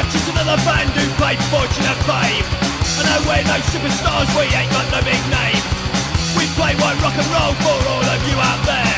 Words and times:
are 0.00 0.08
just 0.08 0.28
another 0.32 0.56
band 0.64 0.88
who 0.96 1.04
play 1.20 1.36
fortune 1.52 1.84
and 1.84 2.00
fame. 2.08 2.46
I 2.96 3.02
know 3.04 3.20
we're 3.28 3.44
no 3.44 3.58
superstars, 3.68 4.28
we 4.32 4.48
ain't 4.48 4.72
got 4.72 4.88
no 4.88 5.00
big 5.04 5.20
name. 5.28 5.62
We 6.36 6.48
play 6.56 6.72
white 6.80 6.96
rock 7.04 7.16
and 7.20 7.28
roll 7.28 7.52
for 7.60 7.76
all 7.84 8.06
of 8.08 8.20
you 8.24 8.36
out 8.40 8.62
there. 8.64 8.96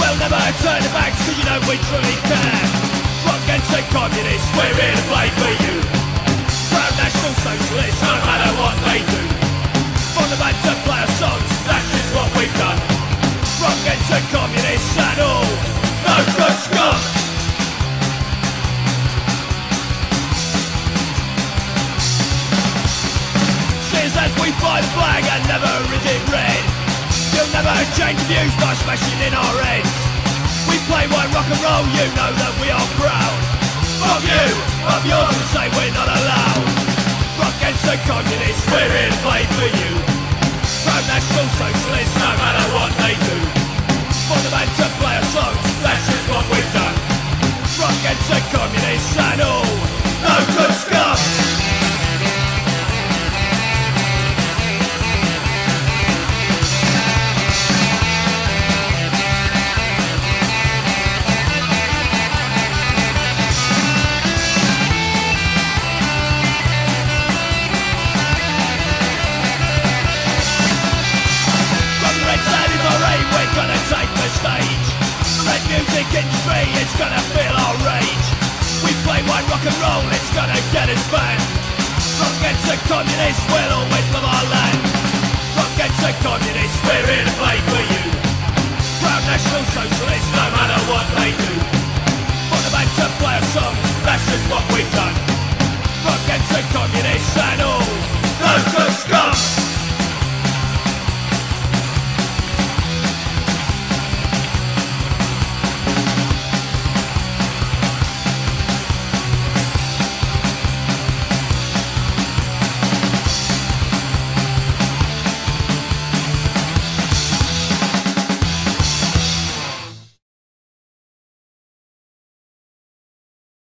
We'll 0.00 0.16
never 0.16 0.40
turn 0.64 0.80
our 0.80 0.92
backs 0.96 1.20
cause 1.20 1.36
you 1.36 1.44
know 1.44 1.60
we 1.68 1.76
truly 1.84 2.16
care. 2.24 2.64
Rock 3.28 3.40
against 3.44 3.68
the 3.76 3.84
communists, 3.92 4.48
we're 4.56 4.72
here 4.72 4.96
to 4.96 5.04
play 5.12 5.28
for 5.36 5.52
you. 5.52 5.76
Proud 6.72 6.92
National 6.96 7.34
Socialists, 7.44 8.00
no 8.00 8.14
matter 8.24 8.50
what 8.56 8.76
they 8.88 9.00
do. 9.04 9.22
For 10.16 10.26
the 10.32 10.38
band 10.40 10.56
to 10.64 10.72
play 10.88 10.96
our 10.96 11.12
songs, 11.20 11.50
that's 11.68 11.88
just 11.92 12.08
what 12.16 12.28
we've 12.40 12.56
done. 12.56 12.80
Rock 13.60 13.76
against 13.84 14.08
the 14.08 14.20
the 24.80 24.88
flag 24.96 25.20
and 25.20 25.42
never 25.52 25.74
is 25.92 26.04
it 26.08 26.22
red. 26.32 26.62
You'll 27.36 27.52
never 27.52 27.72
change 27.98 28.16
views 28.24 28.54
by 28.56 28.72
smashing 28.80 29.20
in 29.20 29.34
our 29.36 29.56
heads. 29.60 29.92
We 30.64 30.80
play 30.88 31.04
white 31.12 31.28
rock 31.36 31.44
and 31.44 31.60
roll, 31.60 31.84
you 31.92 32.06
know 32.16 32.30
that 32.32 32.54
we 32.56 32.68
are 32.72 32.88
proud. 32.96 33.36
Fuck 34.00 34.24
you, 34.24 34.48
up 34.88 35.04
yours 35.04 35.36
and 35.36 35.48
say 35.52 35.66
we're 35.76 35.92
not 35.92 36.08
allowed. 36.08 36.64
Rock 37.36 37.54
against 37.60 37.84
the 37.84 37.96
communists, 38.08 38.64
we're 38.72 38.88
to 38.88 39.16
play 39.20 39.42
for 39.60 39.68
you. 39.68 39.92
Proud 40.88 41.04
National 41.10 41.48
Socialists, 41.60 42.16
no 42.16 42.30
matter 42.40 42.64
what 42.72 42.92
they 42.96 43.14
do. 43.18 43.38
For 44.24 44.38
the 44.40 44.50
man 44.56 44.68
to 44.80 44.86
play 44.96 45.14
our 45.20 45.28
songs, 45.36 45.64
that's 45.84 46.04
just 46.08 46.26
what 46.32 46.44
we've 46.48 46.72
done. 46.72 46.96
Rock 47.76 47.96
against 48.00 48.26
the 48.30 48.40
communists 48.56 49.16
and 49.20 49.40
all, 49.42 49.81
industry, 76.10 76.66
it's 76.82 76.96
gonna 76.98 77.22
feel 77.30 77.54
our 77.54 77.76
rage. 77.86 78.26
We 78.82 78.90
play 79.06 79.22
white 79.30 79.46
rock 79.46 79.62
and 79.62 79.78
roll, 79.78 80.02
it's 80.10 80.32
gonna 80.34 80.58
get 80.74 80.90
us 80.90 81.04
banned. 81.14 81.42
Rock 82.18 82.34
against 82.42 82.66
the 82.66 82.76
communists, 82.90 83.44
we'll 83.46 83.72
always 83.78 84.06
love 84.10 84.26
our 84.26 84.46
land. 84.50 84.80
Rock 85.54 85.70
against 85.78 86.00
the 86.02 86.12
communists, 86.26 86.78
we're 86.82 87.06
here 87.06 87.26
to 87.26 87.34
play 87.38 87.58
for 87.70 87.82
you. 87.86 88.02
Proud 88.98 89.22
National 89.30 89.64
Socialists, 89.70 90.30